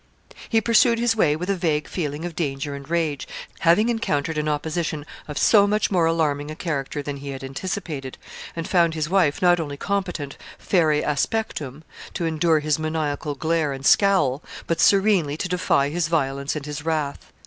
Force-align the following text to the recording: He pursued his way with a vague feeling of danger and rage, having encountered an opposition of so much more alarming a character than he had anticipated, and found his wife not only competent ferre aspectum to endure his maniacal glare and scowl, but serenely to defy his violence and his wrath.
He 0.49 0.61
pursued 0.61 0.97
his 0.97 1.15
way 1.15 1.35
with 1.35 1.47
a 1.47 1.55
vague 1.55 1.87
feeling 1.87 2.25
of 2.25 2.35
danger 2.35 2.73
and 2.73 2.89
rage, 2.89 3.27
having 3.59 3.87
encountered 3.87 4.35
an 4.39 4.49
opposition 4.49 5.05
of 5.27 5.37
so 5.37 5.67
much 5.67 5.91
more 5.91 6.07
alarming 6.07 6.49
a 6.49 6.55
character 6.55 7.03
than 7.03 7.17
he 7.17 7.29
had 7.29 7.43
anticipated, 7.43 8.17
and 8.55 8.67
found 8.67 8.95
his 8.95 9.11
wife 9.11 9.43
not 9.43 9.59
only 9.59 9.77
competent 9.77 10.37
ferre 10.57 11.03
aspectum 11.03 11.83
to 12.15 12.25
endure 12.25 12.61
his 12.61 12.79
maniacal 12.79 13.35
glare 13.35 13.73
and 13.73 13.85
scowl, 13.85 14.41
but 14.65 14.79
serenely 14.81 15.37
to 15.37 15.47
defy 15.47 15.89
his 15.89 16.07
violence 16.07 16.55
and 16.55 16.65
his 16.65 16.83
wrath. 16.83 17.31